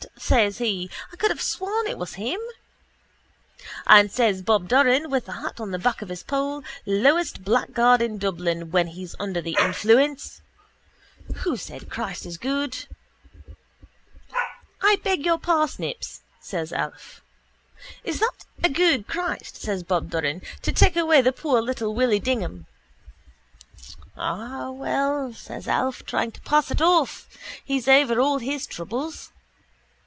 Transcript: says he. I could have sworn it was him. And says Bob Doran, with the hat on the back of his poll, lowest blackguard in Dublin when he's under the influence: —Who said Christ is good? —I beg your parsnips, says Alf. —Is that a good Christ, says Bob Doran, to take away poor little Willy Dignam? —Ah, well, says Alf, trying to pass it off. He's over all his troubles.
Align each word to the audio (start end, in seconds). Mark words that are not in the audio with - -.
says 0.17 0.57
he. 0.59 0.89
I 1.11 1.15
could 1.17 1.29
have 1.29 1.41
sworn 1.41 1.87
it 1.87 1.97
was 1.97 2.13
him. 2.13 2.39
And 3.85 4.09
says 4.11 4.41
Bob 4.41 4.67
Doran, 4.69 5.09
with 5.11 5.25
the 5.25 5.33
hat 5.33 5.59
on 5.59 5.71
the 5.71 5.77
back 5.79 6.01
of 6.01 6.09
his 6.09 6.23
poll, 6.23 6.63
lowest 6.85 7.43
blackguard 7.43 8.01
in 8.01 8.17
Dublin 8.17 8.71
when 8.71 8.87
he's 8.87 9.13
under 9.19 9.41
the 9.41 9.57
influence: 9.59 10.41
—Who 11.43 11.57
said 11.57 11.89
Christ 11.89 12.25
is 12.25 12.37
good? 12.37 12.87
—I 14.81 14.97
beg 15.03 15.25
your 15.25 15.37
parsnips, 15.37 16.21
says 16.39 16.71
Alf. 16.71 17.21
—Is 18.03 18.19
that 18.19 18.45
a 18.63 18.69
good 18.69 19.07
Christ, 19.07 19.57
says 19.57 19.83
Bob 19.83 20.09
Doran, 20.09 20.41
to 20.61 20.71
take 20.71 20.95
away 20.95 21.21
poor 21.31 21.61
little 21.61 21.93
Willy 21.93 22.19
Dignam? 22.19 22.65
—Ah, 24.15 24.71
well, 24.71 25.33
says 25.33 25.67
Alf, 25.67 26.05
trying 26.05 26.31
to 26.31 26.41
pass 26.41 26.71
it 26.71 26.81
off. 26.81 27.27
He's 27.63 27.87
over 27.87 28.19
all 28.19 28.39
his 28.39 28.65
troubles. 28.65 29.31